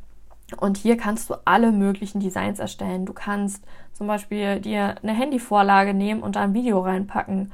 und 0.60 0.76
hier 0.76 0.96
kannst 0.96 1.30
du 1.30 1.34
alle 1.44 1.72
möglichen 1.72 2.20
Designs 2.20 2.58
erstellen. 2.58 3.06
Du 3.06 3.12
kannst 3.12 3.64
zum 3.92 4.06
Beispiel 4.06 4.60
dir 4.60 4.96
eine 5.02 5.12
Handyvorlage 5.12 5.94
nehmen 5.94 6.22
und 6.22 6.36
da 6.36 6.42
ein 6.42 6.54
Video 6.54 6.80
reinpacken 6.80 7.52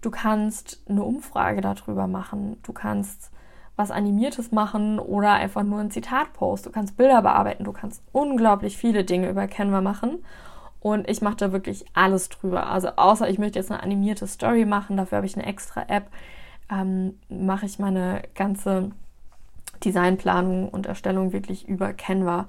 Du 0.00 0.10
kannst 0.10 0.80
eine 0.88 1.02
Umfrage 1.02 1.60
darüber 1.60 2.06
machen. 2.06 2.58
Du 2.62 2.72
kannst 2.72 3.32
was 3.76 3.90
Animiertes 3.90 4.52
machen 4.52 4.98
oder 4.98 5.32
einfach 5.32 5.62
nur 5.64 5.80
ein 5.80 5.90
Zitatpost. 5.90 6.66
Du 6.66 6.70
kannst 6.70 6.96
Bilder 6.96 7.22
bearbeiten. 7.22 7.64
Du 7.64 7.72
kannst 7.72 8.02
unglaublich 8.12 8.76
viele 8.76 9.04
Dinge 9.04 9.28
über 9.28 9.48
Canva 9.48 9.80
machen. 9.80 10.24
Und 10.80 11.08
ich 11.08 11.20
mache 11.20 11.36
da 11.36 11.52
wirklich 11.52 11.84
alles 11.94 12.28
drüber. 12.28 12.68
Also 12.68 12.90
außer 12.94 13.28
ich 13.28 13.38
möchte 13.38 13.58
jetzt 13.58 13.72
eine 13.72 13.82
animierte 13.82 14.28
Story 14.28 14.64
machen, 14.64 14.96
dafür 14.96 15.16
habe 15.16 15.26
ich 15.26 15.36
eine 15.36 15.46
extra 15.46 15.82
App, 15.88 16.06
ähm, 16.70 17.18
mache 17.28 17.66
ich 17.66 17.80
meine 17.80 18.22
ganze 18.36 18.92
Designplanung 19.84 20.68
und 20.68 20.86
Erstellung 20.86 21.32
wirklich 21.32 21.68
über 21.68 21.92
Canva. 21.92 22.48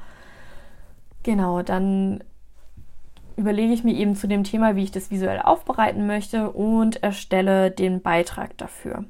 Genau, 1.23 1.61
dann 1.61 2.23
überlege 3.35 3.73
ich 3.73 3.83
mir 3.83 3.95
eben 3.95 4.15
zu 4.15 4.27
dem 4.27 4.43
Thema, 4.43 4.75
wie 4.75 4.83
ich 4.83 4.91
das 4.91 5.11
visuell 5.11 5.39
aufbereiten 5.39 6.05
möchte 6.05 6.51
und 6.51 7.01
erstelle 7.01 7.71
den 7.71 8.01
Beitrag 8.01 8.57
dafür. 8.57 9.05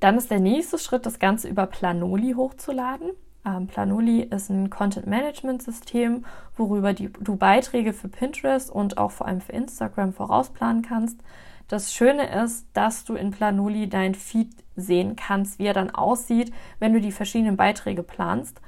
Dann 0.00 0.16
ist 0.16 0.30
der 0.30 0.40
nächste 0.40 0.78
Schritt, 0.78 1.06
das 1.06 1.18
Ganze 1.18 1.48
über 1.48 1.66
Planoli 1.66 2.32
hochzuladen. 2.32 3.10
Ähm, 3.46 3.66
Planoli 3.66 4.22
ist 4.22 4.50
ein 4.50 4.70
Content 4.70 5.06
Management 5.06 5.62
System, 5.62 6.24
worüber 6.56 6.92
die, 6.92 7.12
du 7.12 7.36
Beiträge 7.36 7.92
für 7.92 8.08
Pinterest 8.08 8.70
und 8.70 8.98
auch 8.98 9.10
vor 9.10 9.28
allem 9.28 9.40
für 9.40 9.52
Instagram 9.52 10.12
vorausplanen 10.12 10.82
kannst. 10.82 11.20
Das 11.68 11.92
Schöne 11.92 12.42
ist, 12.42 12.66
dass 12.74 13.04
du 13.04 13.14
in 13.14 13.30
Planoli 13.30 13.88
dein 13.88 14.14
Feed 14.14 14.50
sehen 14.76 15.16
kannst, 15.16 15.58
wie 15.58 15.66
er 15.66 15.74
dann 15.74 15.90
aussieht, 15.90 16.52
wenn 16.78 16.92
du 16.92 17.00
die 17.00 17.12
verschiedenen 17.12 17.56
Beiträge 17.56 18.02
planst. 18.02 18.60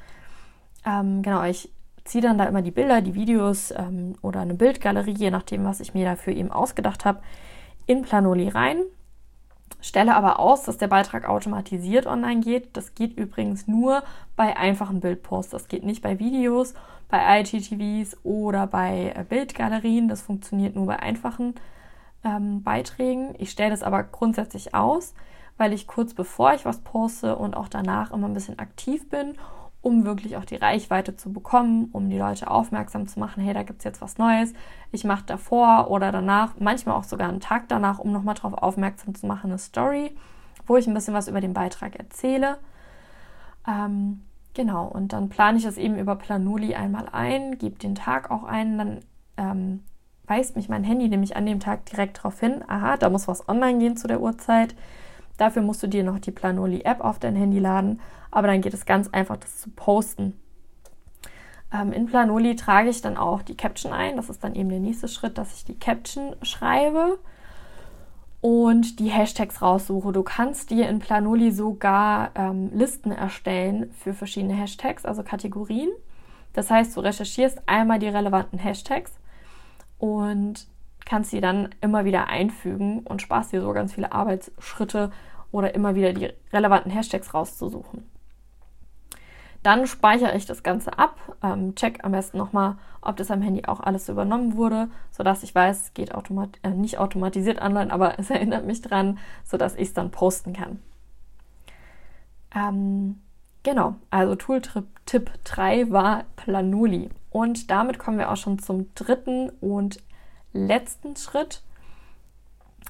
Ähm, 0.84 1.22
genau, 1.22 1.42
ich 1.44 1.70
ziehe 2.04 2.22
dann 2.22 2.38
da 2.38 2.44
immer 2.44 2.62
die 2.62 2.70
Bilder, 2.70 3.02
die 3.02 3.14
Videos 3.14 3.72
ähm, 3.76 4.14
oder 4.22 4.40
eine 4.40 4.54
Bildgalerie, 4.54 5.14
je 5.14 5.30
nachdem, 5.30 5.64
was 5.64 5.80
ich 5.80 5.94
mir 5.94 6.04
dafür 6.04 6.34
eben 6.34 6.50
ausgedacht 6.50 7.04
habe, 7.04 7.20
in 7.86 8.02
Planoli 8.02 8.48
rein. 8.48 8.78
Stelle 9.80 10.14
aber 10.14 10.38
aus, 10.38 10.62
dass 10.62 10.78
der 10.78 10.88
Beitrag 10.88 11.28
automatisiert 11.28 12.06
online 12.06 12.40
geht. 12.40 12.76
Das 12.76 12.94
geht 12.94 13.16
übrigens 13.16 13.68
nur 13.68 14.02
bei 14.36 14.56
einfachen 14.56 15.00
Bildposts. 15.00 15.50
Das 15.50 15.68
geht 15.68 15.84
nicht 15.84 16.02
bei 16.02 16.18
Videos, 16.18 16.74
bei 17.08 17.40
IGTVs 17.40 18.16
oder 18.24 18.66
bei 18.66 19.12
äh, 19.14 19.24
Bildgalerien. 19.24 20.08
Das 20.08 20.22
funktioniert 20.22 20.74
nur 20.76 20.86
bei 20.86 20.98
einfachen 20.98 21.54
ähm, 22.24 22.62
Beiträgen. 22.62 23.34
Ich 23.38 23.50
stelle 23.50 23.70
das 23.70 23.82
aber 23.82 24.02
grundsätzlich 24.02 24.74
aus, 24.74 25.14
weil 25.56 25.72
ich 25.72 25.86
kurz 25.86 26.14
bevor 26.14 26.54
ich 26.54 26.64
was 26.64 26.80
poste 26.80 27.36
und 27.36 27.56
auch 27.56 27.68
danach 27.68 28.12
immer 28.12 28.28
ein 28.28 28.34
bisschen 28.34 28.58
aktiv 28.58 29.08
bin 29.08 29.36
um 29.86 30.04
wirklich 30.04 30.36
auch 30.36 30.44
die 30.44 30.56
Reichweite 30.56 31.14
zu 31.14 31.32
bekommen, 31.32 31.90
um 31.92 32.10
die 32.10 32.18
Leute 32.18 32.50
aufmerksam 32.50 33.06
zu 33.06 33.20
machen, 33.20 33.40
hey, 33.40 33.54
da 33.54 33.62
gibt 33.62 33.78
es 33.78 33.84
jetzt 33.84 34.02
was 34.02 34.18
Neues. 34.18 34.52
Ich 34.90 35.04
mache 35.04 35.22
davor 35.24 35.92
oder 35.92 36.10
danach, 36.10 36.54
manchmal 36.58 36.96
auch 36.96 37.04
sogar 37.04 37.28
einen 37.28 37.38
Tag 37.38 37.68
danach, 37.68 38.00
um 38.00 38.10
nochmal 38.10 38.34
darauf 38.34 38.54
aufmerksam 38.54 39.14
zu 39.14 39.26
machen, 39.26 39.50
eine 39.50 39.58
Story, 39.58 40.16
wo 40.66 40.76
ich 40.76 40.88
ein 40.88 40.94
bisschen 40.94 41.14
was 41.14 41.28
über 41.28 41.40
den 41.40 41.54
Beitrag 41.54 41.94
erzähle. 41.94 42.58
Ähm, 43.64 44.24
genau, 44.54 44.86
und 44.88 45.12
dann 45.12 45.28
plane 45.28 45.58
ich 45.58 45.62
das 45.62 45.76
eben 45.76 45.96
über 45.96 46.16
Planuli 46.16 46.74
einmal 46.74 47.08
ein, 47.12 47.56
gebe 47.56 47.78
den 47.78 47.94
Tag 47.94 48.32
auch 48.32 48.42
ein, 48.42 48.78
dann 48.78 49.00
ähm, 49.36 49.84
weist 50.26 50.56
mich 50.56 50.68
mein 50.68 50.84
Handy 50.84 51.08
nämlich 51.08 51.36
an 51.36 51.46
dem 51.46 51.60
Tag 51.60 51.86
direkt 51.86 52.18
darauf 52.18 52.40
hin, 52.40 52.64
aha, 52.66 52.96
da 52.96 53.10
muss 53.10 53.28
was 53.28 53.48
online 53.48 53.78
gehen 53.78 53.96
zu 53.96 54.08
der 54.08 54.20
Uhrzeit. 54.20 54.74
Dafür 55.36 55.62
musst 55.62 55.82
du 55.82 55.86
dir 55.86 56.02
noch 56.02 56.18
die 56.18 56.30
Planoli-App 56.30 57.00
auf 57.00 57.18
dein 57.18 57.36
Handy 57.36 57.58
laden, 57.58 58.00
aber 58.30 58.48
dann 58.48 58.62
geht 58.62 58.74
es 58.74 58.86
ganz 58.86 59.08
einfach, 59.08 59.36
das 59.36 59.60
zu 59.60 59.70
posten. 59.70 60.38
Ähm, 61.72 61.92
in 61.92 62.06
Planoli 62.06 62.56
trage 62.56 62.88
ich 62.88 63.02
dann 63.02 63.16
auch 63.16 63.42
die 63.42 63.56
Caption 63.56 63.92
ein. 63.92 64.16
Das 64.16 64.30
ist 64.30 64.42
dann 64.42 64.54
eben 64.54 64.68
der 64.68 64.80
nächste 64.80 65.08
Schritt, 65.08 65.38
dass 65.38 65.54
ich 65.54 65.64
die 65.64 65.78
Caption 65.78 66.36
schreibe 66.42 67.18
und 68.40 68.98
die 68.98 69.08
Hashtags 69.08 69.60
raussuche. 69.60 70.12
Du 70.12 70.22
kannst 70.22 70.70
dir 70.70 70.88
in 70.88 71.00
Planoli 71.00 71.50
sogar 71.50 72.30
ähm, 72.34 72.70
Listen 72.72 73.10
erstellen 73.10 73.90
für 73.98 74.14
verschiedene 74.14 74.54
Hashtags, 74.54 75.04
also 75.04 75.22
Kategorien. 75.22 75.90
Das 76.52 76.70
heißt, 76.70 76.96
du 76.96 77.00
recherchierst 77.00 77.62
einmal 77.66 77.98
die 77.98 78.08
relevanten 78.08 78.58
Hashtags 78.58 79.12
und 79.98 80.66
kannst 81.04 81.30
sie 81.30 81.40
dann 81.40 81.70
immer 81.80 82.04
wieder 82.04 82.28
einfügen 82.28 83.00
und 83.00 83.22
sparst 83.22 83.52
dir 83.52 83.62
so 83.62 83.72
ganz 83.72 83.94
viele 83.94 84.12
Arbeitsschritte 84.12 85.10
oder 85.52 85.74
immer 85.74 85.94
wieder 85.94 86.12
die 86.12 86.30
relevanten 86.52 86.90
Hashtags 86.90 87.32
rauszusuchen. 87.32 88.04
Dann 89.62 89.86
speichere 89.86 90.36
ich 90.36 90.46
das 90.46 90.62
Ganze 90.62 90.96
ab, 90.96 91.16
ähm, 91.42 91.74
check 91.74 92.04
am 92.04 92.12
besten 92.12 92.38
nochmal, 92.38 92.76
ob 93.00 93.16
das 93.16 93.30
am 93.30 93.42
Handy 93.42 93.64
auch 93.64 93.80
alles 93.80 94.08
übernommen 94.08 94.56
wurde, 94.56 94.88
sodass 95.10 95.42
ich 95.42 95.54
weiß, 95.54 95.82
es 95.82 95.94
geht 95.94 96.14
automat 96.14 96.50
äh, 96.62 96.70
nicht 96.70 96.98
automatisiert 96.98 97.60
online, 97.60 97.92
aber 97.92 98.18
es 98.18 98.30
erinnert 98.30 98.64
mich 98.64 98.82
dran, 98.82 99.18
sodass 99.44 99.74
ich 99.74 99.88
es 99.88 99.94
dann 99.94 100.10
posten 100.12 100.52
kann. 100.52 100.80
Ähm, 102.54 103.20
genau, 103.62 103.96
also 104.10 104.36
Tooltip 104.36 105.30
3 105.44 105.90
war 105.90 106.24
Planuli. 106.36 107.10
Und 107.36 107.70
damit 107.70 107.98
kommen 107.98 108.16
wir 108.16 108.32
auch 108.32 108.38
schon 108.38 108.58
zum 108.58 108.94
dritten 108.94 109.50
und 109.60 110.02
letzten 110.54 111.16
Schritt 111.16 111.62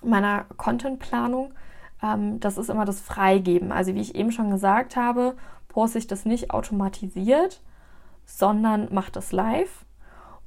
meiner 0.04 0.44
Contentplanung. 0.56 1.52
Ähm, 2.00 2.38
das 2.38 2.56
ist 2.56 2.70
immer 2.70 2.84
das 2.84 3.00
Freigeben. 3.00 3.72
Also 3.72 3.96
wie 3.96 4.00
ich 4.00 4.14
eben 4.14 4.30
schon 4.30 4.52
gesagt 4.52 4.94
habe, 4.94 5.36
poste 5.66 5.98
ich 5.98 6.06
das 6.06 6.26
nicht 6.26 6.52
automatisiert, 6.52 7.60
sondern 8.24 8.94
mache 8.94 9.10
das 9.10 9.32
live. 9.32 9.84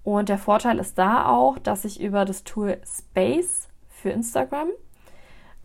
Und 0.06 0.30
der 0.30 0.38
Vorteil 0.38 0.80
ist 0.80 0.98
da 0.98 1.26
auch, 1.26 1.60
dass 1.60 1.84
ich 1.84 2.00
über 2.00 2.24
das 2.24 2.46
Tool 2.46 2.82
Space 2.86 3.68
für 3.90 4.12
Instagram 4.12 4.70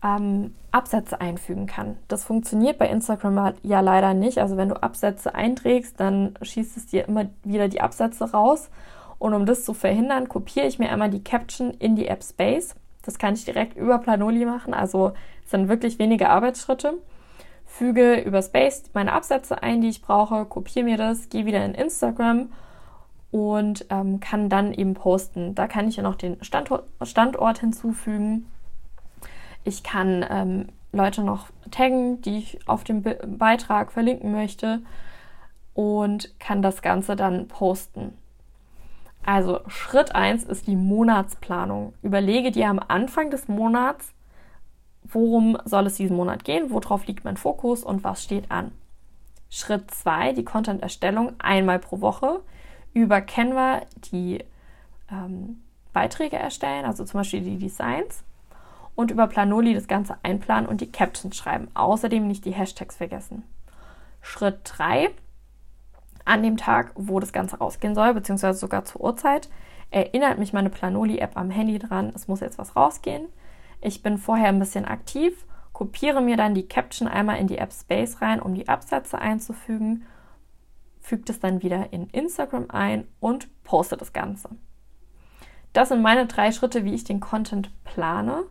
ähm, 0.05 0.53
Absätze 0.71 1.19
einfügen 1.19 1.65
kann. 1.65 1.97
Das 2.07 2.23
funktioniert 2.23 2.77
bei 2.77 2.87
Instagram 2.89 3.53
ja 3.63 3.79
leider 3.79 4.13
nicht. 4.13 4.37
Also 4.37 4.55
wenn 4.57 4.69
du 4.69 4.81
Absätze 4.81 5.33
einträgst, 5.33 5.99
dann 5.99 6.35
schießt 6.41 6.77
es 6.77 6.85
dir 6.87 7.07
immer 7.07 7.25
wieder 7.43 7.69
die 7.69 7.81
Absätze 7.81 8.31
raus. 8.31 8.69
Und 9.17 9.33
um 9.33 9.45
das 9.45 9.65
zu 9.65 9.73
verhindern, 9.73 10.29
kopiere 10.29 10.67
ich 10.67 10.77
mir 10.77 10.89
einmal 10.89 11.09
die 11.09 11.23
Caption 11.23 11.71
in 11.71 11.95
die 11.95 12.07
App 12.07 12.23
Space. 12.23 12.75
Das 13.03 13.17
kann 13.17 13.33
ich 13.33 13.45
direkt 13.45 13.77
über 13.77 13.97
Planoli 13.97 14.45
machen. 14.45 14.73
Also 14.73 15.13
es 15.43 15.51
sind 15.51 15.69
wirklich 15.69 15.97
wenige 15.97 16.29
Arbeitsschritte. 16.29 16.93
Füge 17.65 18.19
über 18.21 18.41
Space 18.41 18.83
meine 18.93 19.13
Absätze 19.13 19.63
ein, 19.63 19.81
die 19.81 19.89
ich 19.89 20.01
brauche, 20.01 20.45
kopiere 20.45 20.85
mir 20.85 20.97
das, 20.97 21.29
gehe 21.29 21.45
wieder 21.45 21.65
in 21.65 21.73
Instagram 21.73 22.49
und 23.31 23.85
ähm, 23.89 24.19
kann 24.19 24.49
dann 24.49 24.71
eben 24.73 24.93
posten. 24.93 25.55
Da 25.55 25.67
kann 25.67 25.87
ich 25.87 25.95
ja 25.95 26.03
noch 26.03 26.15
den 26.15 26.43
Standort, 26.43 26.83
Standort 27.01 27.59
hinzufügen 27.59 28.45
ich 29.65 29.83
kann 29.83 30.25
ähm, 30.29 30.67
Leute 30.93 31.23
noch 31.23 31.47
taggen, 31.71 32.21
die 32.21 32.37
ich 32.37 32.59
auf 32.67 32.83
dem 32.85 33.01
Be 33.01 33.19
Beitrag 33.27 33.91
verlinken 33.91 34.31
möchte 34.31 34.81
und 35.73 36.39
kann 36.39 36.61
das 36.61 36.81
Ganze 36.81 37.15
dann 37.17 37.47
posten. 37.47 38.13
Also 39.25 39.59
Schritt 39.67 40.13
1 40.13 40.43
ist 40.43 40.67
die 40.67 40.75
Monatsplanung. 40.75 41.93
Überlege 42.03 42.51
dir 42.51 42.69
am 42.69 42.79
Anfang 42.79 43.31
des 43.31 43.47
Monats, 43.47 44.13
worum 45.03 45.57
soll 45.65 45.87
es 45.87 45.95
diesen 45.95 46.15
Monat 46.15 46.45
gehen, 46.45 46.69
worauf 46.69 47.07
liegt 47.07 47.25
mein 47.25 47.37
Fokus 47.37 47.83
und 47.83 48.03
was 48.03 48.23
steht 48.23 48.51
an. 48.51 48.71
Schritt 49.49 49.89
2, 49.91 50.33
die 50.33 50.45
Content-Erstellung 50.45 51.33
einmal 51.39 51.79
pro 51.79 52.01
Woche. 52.01 52.41
Über 52.93 53.19
Canva 53.19 53.81
die 54.11 54.43
ähm, 55.11 55.61
Beiträge 55.91 56.37
erstellen, 56.37 56.85
also 56.85 57.03
zum 57.03 57.19
Beispiel 57.19 57.41
die 57.41 57.57
Designs 57.57 58.23
und 58.95 59.11
über 59.11 59.27
Planoli 59.27 59.73
das 59.73 59.87
Ganze 59.87 60.17
einplanen 60.23 60.67
und 60.67 60.81
die 60.81 60.91
Captions 60.91 61.35
schreiben. 61.35 61.67
Außerdem 61.73 62.27
nicht 62.27 62.45
die 62.45 62.53
Hashtags 62.53 62.95
vergessen. 62.95 63.43
Schritt 64.21 64.59
3. 64.63 65.11
An 66.23 66.41
dem 66.41 66.57
Tag, 66.57 66.91
wo 66.95 67.19
das 67.19 67.33
Ganze 67.33 67.57
rausgehen 67.57 67.93
soll, 67.93 68.13
beziehungsweise 68.13 68.57
sogar 68.57 68.85
zur 68.85 69.01
Uhrzeit, 69.01 69.49
erinnert 69.91 70.39
mich 70.39 70.53
meine 70.53 70.69
Planoli-App 70.69 71.37
am 71.37 71.51
Handy 71.51 71.77
dran, 71.77 72.11
es 72.15 72.27
muss 72.27 72.39
jetzt 72.39 72.57
was 72.57 72.75
rausgehen. 72.75 73.27
Ich 73.81 74.01
bin 74.01 74.17
vorher 74.17 74.49
ein 74.49 74.59
bisschen 74.59 74.85
aktiv, 74.85 75.45
kopiere 75.73 76.21
mir 76.21 76.37
dann 76.37 76.55
die 76.55 76.67
Caption 76.67 77.07
einmal 77.07 77.37
in 77.37 77.47
die 77.47 77.59
App 77.59 77.71
Space 77.71 78.21
rein, 78.21 78.41
um 78.41 78.55
die 78.55 78.67
Absätze 78.67 79.19
einzufügen, 79.19 80.05
füge 81.01 81.31
es 81.31 81.39
dann 81.39 81.61
wieder 81.61 81.93
in 81.93 82.09
Instagram 82.09 82.65
ein 82.69 83.07
und 83.19 83.47
poste 83.63 83.95
das 83.95 84.11
Ganze. 84.11 84.49
Das 85.73 85.89
sind 85.89 86.01
meine 86.01 86.25
drei 86.25 86.51
Schritte, 86.51 86.85
wie 86.85 86.93
ich 86.93 87.03
den 87.03 87.19
Content 87.19 87.69
plane. 87.83 88.45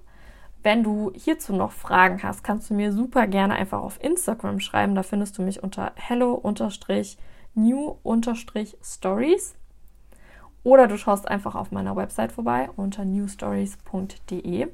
Wenn 0.64 0.82
du 0.82 1.12
hierzu 1.14 1.54
noch 1.54 1.70
Fragen 1.72 2.22
hast, 2.22 2.42
kannst 2.42 2.70
du 2.70 2.74
mir 2.74 2.90
super 2.90 3.26
gerne 3.26 3.54
einfach 3.54 3.82
auf 3.82 4.02
Instagram 4.02 4.60
schreiben. 4.60 4.94
Da 4.94 5.02
findest 5.02 5.36
du 5.36 5.42
mich 5.42 5.62
unter 5.62 5.92
hello-new-stories. 5.94 7.18
Oder 10.62 10.88
du 10.88 10.96
schaust 10.96 11.28
einfach 11.28 11.54
auf 11.54 11.70
meiner 11.70 11.94
Website 11.96 12.32
vorbei 12.32 12.70
unter 12.76 13.04
newstories.de. 13.04 14.68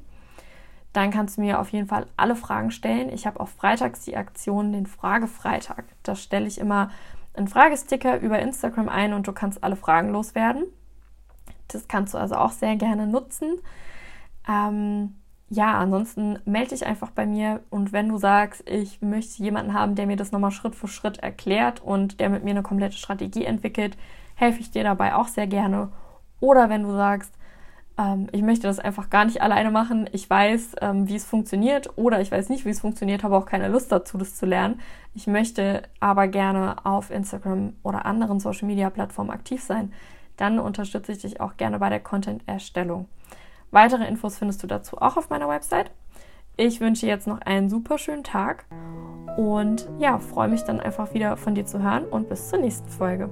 Dann 0.92 1.10
kannst 1.10 1.36
du 1.36 1.40
mir 1.40 1.58
auf 1.58 1.70
jeden 1.70 1.88
Fall 1.88 2.06
alle 2.16 2.36
Fragen 2.36 2.70
stellen. 2.70 3.12
Ich 3.12 3.26
habe 3.26 3.40
auch 3.40 3.48
freitags 3.48 4.04
die 4.04 4.16
Aktion 4.16 4.72
den 4.72 4.86
Fragefreitag. 4.86 5.82
Da 6.04 6.14
stelle 6.14 6.46
ich 6.46 6.58
immer 6.58 6.92
einen 7.34 7.48
Fragesticker 7.48 8.20
über 8.20 8.38
Instagram 8.38 8.88
ein 8.88 9.12
und 9.12 9.26
du 9.26 9.32
kannst 9.32 9.64
alle 9.64 9.74
Fragen 9.74 10.10
loswerden. 10.10 10.66
Das 11.66 11.88
kannst 11.88 12.14
du 12.14 12.18
also 12.18 12.36
auch 12.36 12.52
sehr 12.52 12.76
gerne 12.76 13.08
nutzen. 13.08 13.58
Ähm, 14.48 15.16
ja, 15.52 15.76
ansonsten 15.78 16.38
melde 16.44 16.70
dich 16.70 16.86
einfach 16.86 17.10
bei 17.10 17.26
mir 17.26 17.60
und 17.70 17.92
wenn 17.92 18.08
du 18.08 18.18
sagst, 18.18 18.62
ich 18.70 19.02
möchte 19.02 19.42
jemanden 19.42 19.74
haben, 19.74 19.96
der 19.96 20.06
mir 20.06 20.16
das 20.16 20.30
nochmal 20.30 20.52
Schritt 20.52 20.76
für 20.76 20.86
Schritt 20.86 21.18
erklärt 21.18 21.80
und 21.80 22.20
der 22.20 22.30
mit 22.30 22.44
mir 22.44 22.50
eine 22.50 22.62
komplette 22.62 22.96
Strategie 22.96 23.44
entwickelt, 23.44 23.98
helfe 24.36 24.60
ich 24.60 24.70
dir 24.70 24.84
dabei 24.84 25.16
auch 25.16 25.26
sehr 25.26 25.48
gerne. 25.48 25.90
Oder 26.38 26.70
wenn 26.70 26.84
du 26.84 26.92
sagst, 26.92 27.34
ähm, 27.98 28.28
ich 28.30 28.42
möchte 28.42 28.68
das 28.68 28.78
einfach 28.78 29.10
gar 29.10 29.24
nicht 29.24 29.42
alleine 29.42 29.72
machen, 29.72 30.08
ich 30.12 30.30
weiß, 30.30 30.76
ähm, 30.82 31.08
wie 31.08 31.16
es 31.16 31.24
funktioniert 31.24 31.90
oder 31.96 32.20
ich 32.20 32.30
weiß 32.30 32.48
nicht, 32.48 32.64
wie 32.64 32.70
es 32.70 32.80
funktioniert, 32.80 33.24
habe 33.24 33.36
auch 33.36 33.46
keine 33.46 33.66
Lust 33.66 33.90
dazu, 33.90 34.18
das 34.18 34.36
zu 34.36 34.46
lernen. 34.46 34.80
Ich 35.14 35.26
möchte 35.26 35.82
aber 35.98 36.28
gerne 36.28 36.86
auf 36.86 37.10
Instagram 37.10 37.72
oder 37.82 38.06
anderen 38.06 38.38
Social-Media-Plattformen 38.38 39.30
aktiv 39.30 39.64
sein, 39.64 39.92
dann 40.36 40.60
unterstütze 40.60 41.10
ich 41.10 41.18
dich 41.18 41.40
auch 41.40 41.56
gerne 41.56 41.80
bei 41.80 41.88
der 41.88 42.00
Content-Erstellung. 42.00 43.08
Weitere 43.70 44.06
Infos 44.06 44.38
findest 44.38 44.62
du 44.62 44.66
dazu 44.66 44.98
auch 44.98 45.16
auf 45.16 45.30
meiner 45.30 45.48
Website. 45.48 45.90
Ich 46.56 46.80
wünsche 46.80 47.06
jetzt 47.06 47.26
noch 47.26 47.40
einen 47.40 47.70
super 47.70 47.98
schönen 47.98 48.24
Tag 48.24 48.66
und 49.36 49.88
ja, 49.98 50.18
freue 50.18 50.48
mich 50.48 50.62
dann 50.62 50.80
einfach 50.80 51.14
wieder 51.14 51.36
von 51.36 51.54
dir 51.54 51.64
zu 51.64 51.82
hören 51.82 52.04
und 52.04 52.28
bis 52.28 52.48
zur 52.48 52.58
nächsten 52.58 52.88
Folge. 52.88 53.30